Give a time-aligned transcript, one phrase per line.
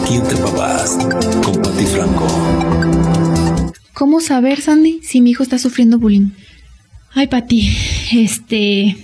[0.00, 0.98] Aquí entre papás,
[1.44, 2.26] con Pati Franco.
[3.92, 6.30] ¿Cómo saber, Sandy, si mi hijo está sufriendo bullying?
[7.12, 7.68] Ay, Pati,
[8.12, 8.96] este.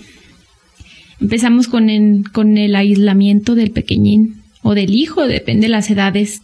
[1.21, 6.43] Empezamos con el, con el aislamiento del pequeñín o del hijo, depende de las edades.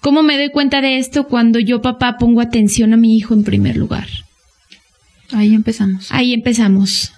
[0.00, 3.44] ¿Cómo me doy cuenta de esto cuando yo, papá, pongo atención a mi hijo en
[3.44, 4.06] primer lugar?
[5.32, 6.06] Ahí empezamos.
[6.10, 7.12] Ahí empezamos.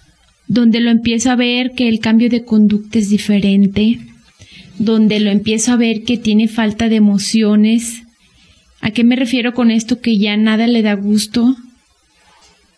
[0.49, 4.01] Donde lo empiezo a ver que el cambio de conducta es diferente,
[4.79, 8.03] donde lo empiezo a ver que tiene falta de emociones.
[8.81, 10.01] ¿A qué me refiero con esto?
[10.01, 11.57] Que ya nada le da gusto,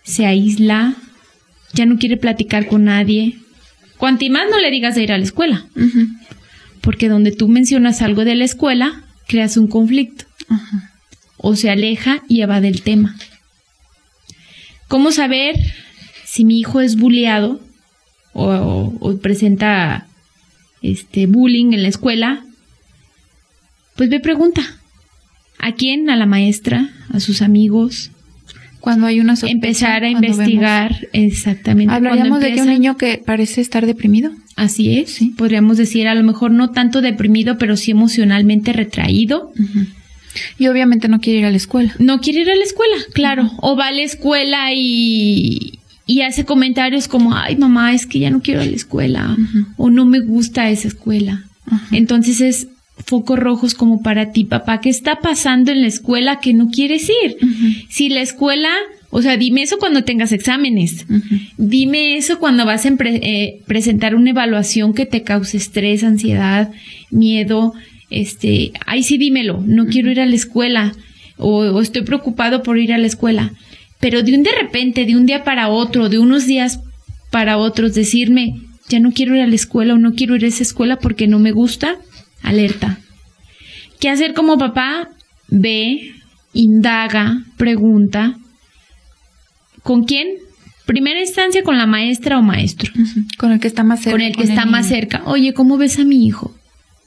[0.03, 0.95] se aísla,
[1.73, 3.37] ya no quiere platicar con nadie.
[3.99, 5.67] Cuanti más no le digas de ir a la escuela.
[6.81, 10.25] Porque donde tú mencionas algo de la escuela, creas un conflicto.
[11.37, 13.17] O se aleja y evade el tema.
[14.89, 15.57] ¿Cómo saber
[16.25, 17.61] si mi hijo es bulleado
[18.33, 20.07] o, presenta
[20.83, 22.45] este bullying en la escuela?
[23.97, 24.63] Pues ve pregunta.
[25.59, 26.09] ¿A quién?
[26.09, 28.11] A la maestra, a sus amigos,
[28.81, 31.93] cuando hay una empezar a investigar exactamente.
[31.93, 34.33] Hablaríamos de que un niño que parece estar deprimido.
[34.57, 35.35] Así es, sí.
[35.37, 39.53] podríamos decir a lo mejor no tanto deprimido, pero sí emocionalmente retraído.
[40.59, 41.95] Y obviamente no quiere ir a la escuela.
[41.99, 43.51] No quiere ir a la escuela, claro.
[43.59, 45.80] O va a la escuela y,
[46.11, 49.37] y hace comentarios como, ay mamá, es que ya no quiero ir a la escuela.
[49.77, 51.45] O no me gusta esa escuela.
[51.93, 52.67] Entonces es
[53.07, 57.09] focos rojos como para ti, papá, ¿qué está pasando en la escuela que no quieres
[57.09, 57.37] ir?
[57.89, 58.71] Si la escuela,
[59.11, 61.07] o sea, dime eso cuando tengas exámenes,
[61.57, 66.73] dime eso cuando vas a eh, presentar una evaluación que te cause estrés, ansiedad,
[67.13, 67.73] miedo,
[68.11, 70.93] este, ay sí dímelo, no quiero ir a la escuela
[71.41, 73.53] o, estoy preocupado por ir a la escuela,
[74.01, 76.81] pero de un de repente, de un día para otro, de unos días
[77.31, 78.55] para otros, decirme,
[78.89, 81.29] ya no quiero ir a la escuela o no quiero ir a esa escuela porque
[81.29, 81.97] no me gusta,
[82.43, 82.99] alerta.
[84.01, 85.11] ¿Qué hacer como papá?
[85.49, 86.15] Ve,
[86.55, 88.37] indaga, pregunta.
[89.83, 90.29] ¿Con quién?
[90.87, 92.93] Primera instancia con la maestra o maestro.
[93.39, 94.13] Con el que está más cerca.
[94.13, 95.23] Con el que está más cerca.
[95.27, 96.53] Oye, ¿cómo ves a mi hijo?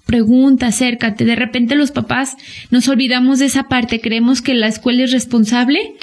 [0.06, 1.26] Pregunta, acércate.
[1.26, 2.38] De repente los papás
[2.72, 4.00] nos olvidamos de esa parte.
[4.00, 5.96] Creemos que la escuela es responsable.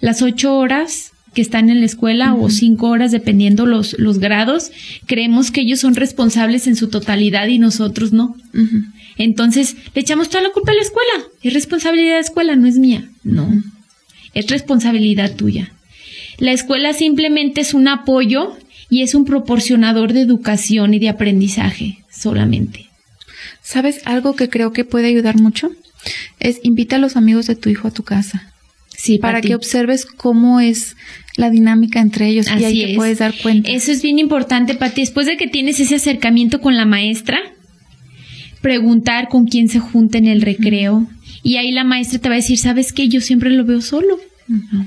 [0.00, 4.70] Las ocho horas que están en la escuela o cinco horas dependiendo los, los grados,
[5.06, 8.36] creemos que ellos son responsables en su totalidad y nosotros no.
[9.16, 11.24] Entonces le echamos toda la culpa a la escuela.
[11.42, 13.08] Es responsabilidad de la escuela, no es mía.
[13.24, 13.48] No,
[14.34, 15.72] es responsabilidad tuya.
[16.38, 18.56] La escuela simplemente es un apoyo
[18.88, 22.86] y es un proporcionador de educación y de aprendizaje solamente.
[23.62, 25.70] ¿Sabes algo que creo que puede ayudar mucho?
[26.38, 28.52] Es invita a los amigos de tu hijo a tu casa.
[28.98, 30.96] Sí, para que observes cómo es
[31.36, 33.70] la dinámica entre ellos y ahí te puedes dar cuenta.
[33.70, 35.02] Eso es bien importante, Pati.
[35.02, 37.38] Después de que tienes ese acercamiento con la maestra,
[38.60, 41.06] preguntar con quién se junta en el recreo.
[41.44, 43.08] Y ahí la maestra te va a decir, ¿sabes qué?
[43.08, 44.18] Yo siempre lo veo solo.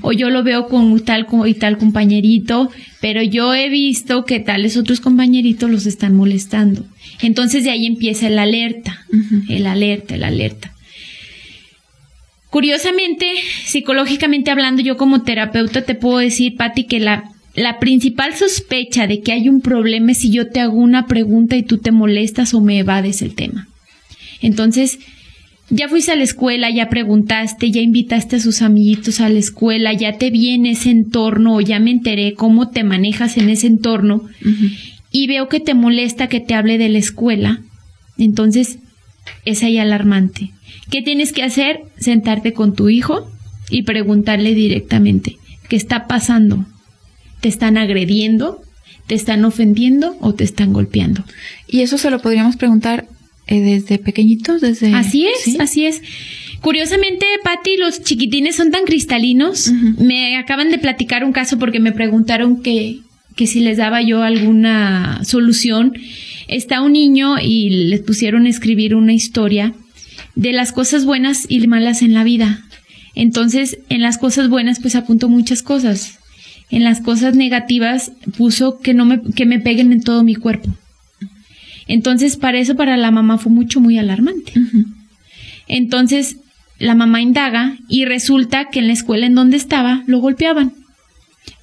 [0.02, 2.70] O yo lo veo con tal y tal compañerito,
[3.00, 6.84] pero yo he visto que tales otros compañeritos los están molestando.
[7.22, 9.06] Entonces de ahí empieza el alerta,
[9.48, 10.72] el alerta, el alerta.
[12.52, 13.32] Curiosamente,
[13.64, 19.22] psicológicamente hablando, yo como terapeuta te puedo decir, Patti, que la, la principal sospecha de
[19.22, 22.52] que hay un problema es si yo te hago una pregunta y tú te molestas
[22.52, 23.68] o me evades el tema.
[24.42, 24.98] Entonces,
[25.70, 29.94] ya fuiste a la escuela, ya preguntaste, ya invitaste a sus amiguitos a la escuela,
[29.94, 33.66] ya te vi en ese entorno o ya me enteré cómo te manejas en ese
[33.66, 34.28] entorno
[35.10, 37.62] y veo que te molesta que te hable de la escuela.
[38.18, 38.78] Entonces,
[39.46, 40.50] es ahí alarmante.
[40.90, 41.80] ¿Qué tienes que hacer?
[41.98, 43.30] Sentarte con tu hijo
[43.70, 45.38] y preguntarle directamente,
[45.68, 46.66] ¿qué está pasando?
[47.40, 48.62] ¿Te están agrediendo?
[49.06, 51.24] ¿Te están ofendiendo o te están golpeando?
[51.66, 53.06] Y eso se lo podríamos preguntar
[53.46, 54.94] eh, desde pequeñitos, desde...
[54.94, 56.02] Así es, así es.
[56.60, 59.72] Curiosamente, Patti, los chiquitines son tan cristalinos.
[59.98, 63.00] Me acaban de platicar un caso porque me preguntaron que,
[63.34, 65.94] que si les daba yo alguna solución.
[66.46, 69.74] Está un niño y les pusieron a escribir una historia
[70.34, 72.64] de las cosas buenas y malas en la vida.
[73.14, 76.18] Entonces, en las cosas buenas, pues apunto muchas cosas.
[76.70, 80.70] En las cosas negativas puso que no me, que me peguen en todo mi cuerpo.
[81.86, 84.52] Entonces, para eso, para la mamá fue mucho, muy alarmante.
[85.68, 86.38] Entonces,
[86.78, 90.72] la mamá indaga y resulta que en la escuela en donde estaba lo golpeaban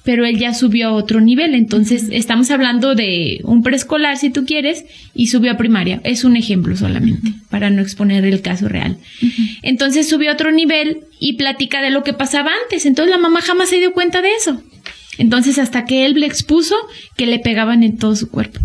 [0.04, 1.54] pero él ya subió a otro nivel.
[1.54, 6.00] Entonces, estamos hablando de un preescolar, si tú quieres, y subió a primaria.
[6.04, 8.98] Es un ejemplo solamente, para no exponer el caso real.
[9.62, 12.86] Entonces, subió a otro nivel y platica de lo que pasaba antes.
[12.86, 14.62] Entonces, la mamá jamás se dio cuenta de eso.
[15.18, 16.74] Entonces, hasta que él le expuso
[17.16, 18.60] que le pegaban en todo su cuerpo.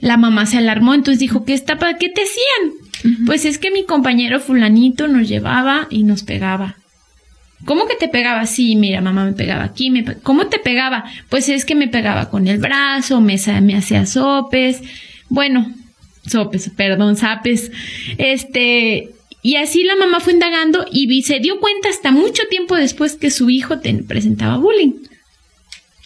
[0.00, 3.16] La mamá se alarmó, entonces dijo, ¿qué está, qué te hacían?
[3.26, 6.76] Pues es que mi compañero fulanito nos llevaba y nos pegaba.
[7.64, 8.46] ¿Cómo que te pegaba?
[8.46, 9.90] Sí, mira, mamá me pegaba aquí.
[9.90, 11.04] Me ¿Cómo te pegaba?
[11.28, 14.80] Pues es que me pegaba con el brazo, me, me hacía sopes.
[15.28, 15.72] Bueno,
[16.26, 17.70] sopes, perdón, zapes.
[18.18, 19.10] Este,
[19.42, 23.30] y así la mamá fue indagando y se dio cuenta hasta mucho tiempo después que
[23.30, 24.92] su hijo te presentaba bullying.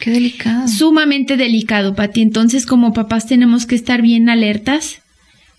[0.00, 0.68] Qué delicado.
[0.68, 2.20] Sumamente delicado, Pati.
[2.20, 5.02] Entonces, como papás tenemos que estar bien alertas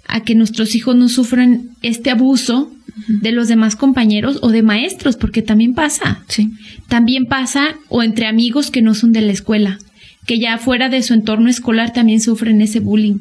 [0.07, 2.74] a que nuestros hijos no sufran este abuso
[3.07, 6.23] de los demás compañeros o de maestros, porque también pasa.
[6.27, 6.51] Sí.
[6.87, 9.79] También pasa o entre amigos que no son de la escuela,
[10.25, 13.19] que ya fuera de su entorno escolar también sufren ese bullying.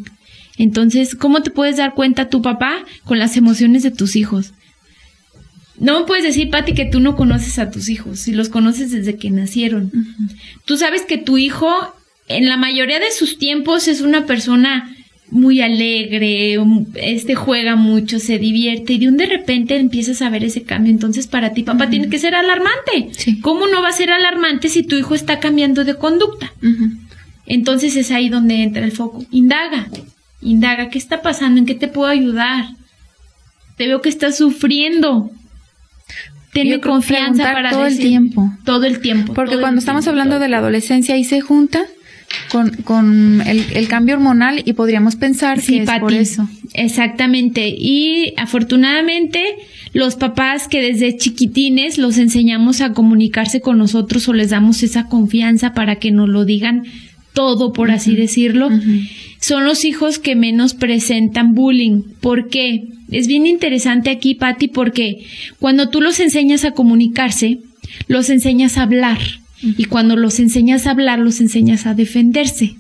[0.57, 4.53] Entonces, ¿cómo te puedes dar cuenta tu papá con las emociones de tus hijos?
[5.79, 9.17] No puedes decir, Pati, que tú no conoces a tus hijos, si los conoces desde
[9.17, 9.91] que nacieron.
[10.65, 11.69] Tú sabes que tu hijo,
[12.29, 14.95] en la mayoría de sus tiempos, es una persona
[15.31, 16.59] muy alegre,
[16.95, 20.93] este juega mucho, se divierte y de un de repente empiezas a ver ese cambio.
[20.93, 23.11] Entonces, para ti, papá, tiene que ser alarmante.
[23.41, 26.53] ¿Cómo no va a ser alarmante si tu hijo está cambiando de conducta?
[27.47, 29.25] Entonces es ahí donde entra el foco.
[29.31, 29.89] Indaga,
[30.41, 31.59] indaga, ¿qué está pasando?
[31.59, 32.67] ¿En qué te puedo ayudar?
[33.77, 35.31] Te veo que estás sufriendo.
[36.53, 38.53] Tiene confianza para todo el tiempo.
[38.65, 39.35] Todo el tiempo.
[39.35, 41.85] Porque cuando estamos hablando de la adolescencia y se junta
[42.51, 46.49] con, con el, cambio hormonal y podríamos pensar que es por eso.
[46.73, 47.75] Exactamente.
[47.77, 49.41] Y afortunadamente
[49.93, 55.09] los papás que desde chiquitines los enseñamos a comunicarse con nosotros o les damos esa
[55.09, 56.85] confianza para que nos lo digan
[57.33, 58.71] todo, por así decirlo,
[59.41, 62.03] son los hijos que menos presentan bullying.
[62.21, 62.89] ¿Por qué?
[63.11, 65.27] Es bien interesante aquí, Patti, porque
[65.59, 67.59] cuando tú los enseñas a comunicarse,
[68.07, 69.19] los enseñas a hablar
[69.61, 72.77] y cuando los enseñas a hablar, los enseñas a defenderse.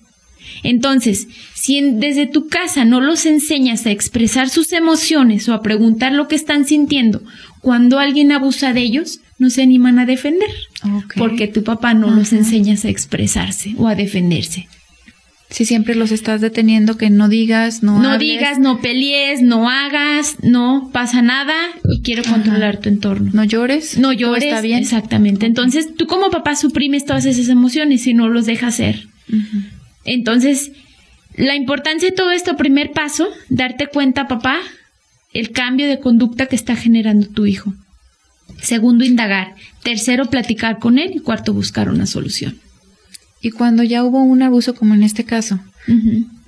[0.63, 6.13] Entonces, si desde tu casa no los enseñas a expresar sus emociones o a preguntar
[6.13, 7.23] lo que están sintiendo,
[7.61, 10.51] cuando alguien abusa de ellos, no se animan a defender,
[11.17, 14.69] porque tu papá no los enseñas a expresarse o a defenderse.
[15.55, 20.39] Si siempre los estás deteniendo, que no digas, no No digas, no pelees, no hagas,
[20.43, 21.55] no pasa nada
[21.89, 23.31] y quiero controlar tu entorno.
[23.33, 23.97] No llores.
[23.97, 24.43] No llores.
[24.43, 24.81] Está bien.
[24.81, 25.47] Exactamente.
[25.47, 29.07] Entonces, tú como papá suprimes todas esas emociones y no los dejas ser.
[30.05, 30.73] Entonces,
[31.37, 34.59] la importancia de todo esto, primer paso, darte cuenta, papá,
[35.33, 37.73] el cambio de conducta que está generando tu hijo.
[38.61, 39.55] Segundo, indagar.
[39.85, 41.13] Tercero, platicar con él.
[41.15, 42.59] Y cuarto, buscar una solución.
[43.45, 45.61] Y cuando ya hubo un abuso como en este caso,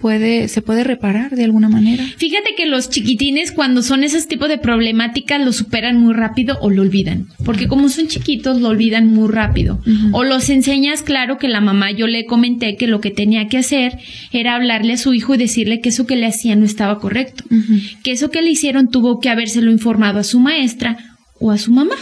[0.01, 2.03] puede, se puede reparar de alguna manera.
[2.17, 6.71] Fíjate que los chiquitines cuando son esos tipos de problemáticas lo superan muy rápido o
[6.71, 9.79] lo olvidan, porque como son chiquitos lo olvidan muy rápido.
[10.13, 13.59] O los enseñas, claro que la mamá yo le comenté que lo que tenía que
[13.59, 13.99] hacer
[14.33, 17.45] era hablarle a su hijo y decirle que eso que le hacía no estaba correcto,
[18.03, 20.97] que eso que le hicieron tuvo que habérselo informado a su maestra
[21.39, 21.97] o a su mamá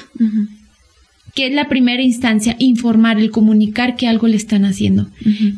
[1.34, 5.08] que es la primera instancia, informar, el comunicar que algo le están haciendo.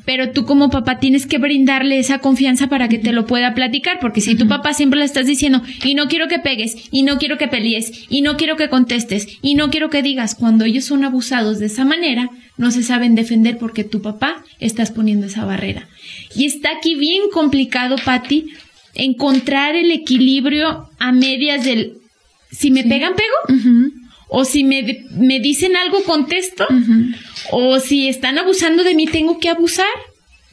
[0.07, 3.99] Pero tú como papá tienes que brindarle esa confianza para que te lo pueda platicar,
[4.01, 7.19] porque si tu papá siempre le estás diciendo, y no quiero que pegues, y no
[7.19, 10.87] quiero que pelees, y no quiero que contestes, y no quiero que digas, cuando ellos
[10.87, 15.45] son abusados de esa manera, no se saben defender porque tu papá estás poniendo esa
[15.45, 15.89] barrera.
[16.35, 18.47] Y está aquí bien complicado, Patti,
[18.95, 21.99] encontrar el equilibrio a medias del,
[22.51, 26.67] si me pegan, pego o si me, me dicen algo, contesto,
[27.51, 29.87] o si están abusando de mí, tengo que abusar.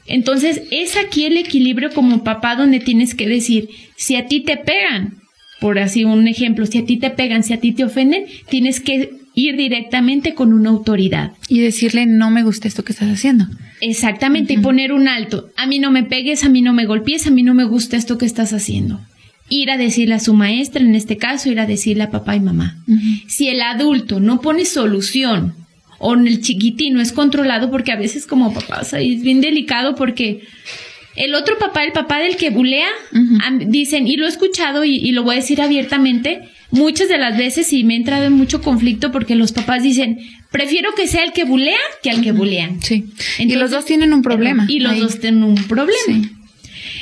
[0.06, 4.58] Entonces, es aquí el equilibrio como papá donde tienes que decir, si a ti te
[4.58, 5.16] pegan,
[5.60, 8.80] por así un ejemplo, si a ti te pegan, si a ti te ofenden, tienes
[8.80, 11.32] que ir directamente con una autoridad.
[11.48, 13.48] Y decirle, no me gusta esto que estás haciendo.
[13.82, 15.50] Exactamente, y poner un alto.
[15.56, 17.98] A mí no me pegues, a mí no me golpees, a mí no me gusta
[17.98, 19.00] esto que estás haciendo
[19.50, 22.40] ir a decirle a su maestra, en este caso, ir a decirle a papá y
[22.40, 22.78] mamá.
[23.28, 25.56] Si el adulto no pone solución
[26.00, 30.42] o el chiquitín no es controlado, porque a veces como papá, es bien delicado porque
[31.16, 32.90] el otro papá, el papá del que bulea,
[33.68, 37.72] dicen, y lo he escuchado y, lo voy a decir abiertamente, muchas de las veces
[37.72, 40.20] y me he entrado en mucho conflicto porque los papás dicen,
[40.52, 42.82] prefiero que sea el que bulea que al que bulean.
[42.82, 43.06] Sí.
[43.38, 44.66] y los dos tienen un problema.
[44.68, 46.30] Y los dos tienen un problema.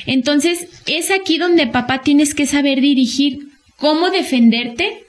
[0.06, 3.40] Entonces, es aquí donde papá tienes que saber dirigir
[3.78, 5.04] cómo defenderte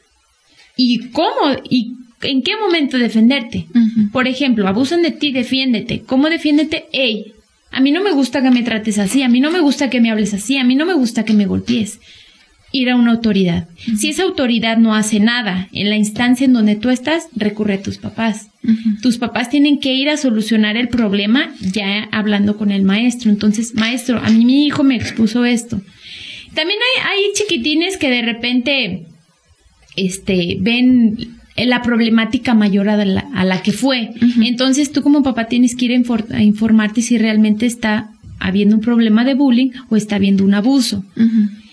[0.76, 3.66] y cómo y en qué momento defenderte.
[4.12, 6.02] Por ejemplo, abusan de ti, defiéndete.
[6.02, 6.86] ¿Cómo defiéndete?
[6.92, 7.32] Ey,
[7.70, 10.00] a mí no me gusta que me trates así, a mí no me gusta que
[10.00, 11.98] me hables así, a mí no me gusta que me golpees
[12.72, 13.68] ir a una autoridad.
[13.98, 17.82] Si esa autoridad no hace nada en la instancia en donde tú estás, recurre a
[17.82, 18.48] tus papás.
[19.02, 23.30] Tus papás tienen que ir a solucionar el problema ya hablando con el maestro.
[23.30, 25.80] Entonces, maestro, a mí mi hijo me expuso esto.
[26.54, 29.06] También hay, hay chiquitines que de repente
[29.96, 34.10] este, ven la problemática mayor a la, a la que fue.
[34.42, 39.24] Entonces tú como papá tienes que ir a, informarte si realmente está habiendo un problema
[39.24, 41.04] de bullying o está habiendo un abuso.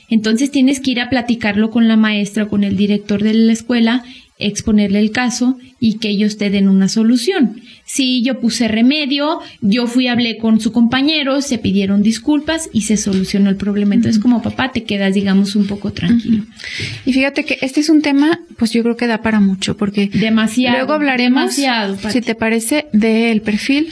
[0.09, 3.53] Entonces tienes que ir a platicarlo con la maestra o con el director de la
[3.53, 4.03] escuela
[4.39, 7.61] exponerle el caso y que ellos te den una solución.
[7.85, 12.95] Si yo puse remedio, yo fui, hablé con su compañero, se pidieron disculpas y se
[12.95, 13.95] solucionó el problema.
[13.95, 16.45] Entonces, como papá, te quedas, digamos, un poco tranquilo.
[17.05, 20.07] Y fíjate que este es un tema, pues yo creo que da para mucho, porque
[20.07, 23.91] demasiado, luego hablaremos, demasiado, si te parece, del perfil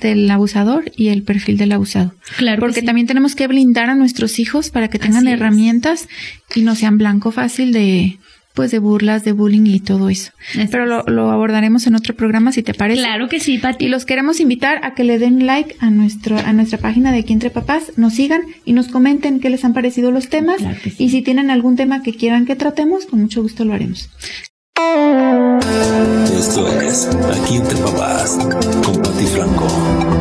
[0.00, 2.14] del abusador y el perfil del abusado.
[2.36, 2.60] Claro.
[2.60, 6.08] Porque también tenemos que blindar a nuestros hijos para que tengan herramientas
[6.54, 8.18] y no sean blanco fácil de,
[8.58, 10.32] pues de burlas, de bullying y todo eso.
[10.72, 13.02] Pero lo, abordaremos en otro programa si te parece.
[13.02, 13.84] Claro que sí, Pati.
[13.84, 17.20] Y los queremos invitar a que le den like a nuestro a nuestra página de
[17.20, 20.58] Aquí entre papás, nos sigan y nos comenten qué les han parecido los temas
[20.98, 24.08] y si tienen algún tema que quieran que tratemos, con mucho gusto lo haremos.
[26.38, 28.38] Esto es Aquí entre papás
[28.84, 30.17] con Pati Franco.